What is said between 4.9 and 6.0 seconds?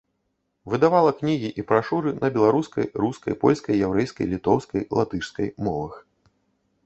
латышскай мовах.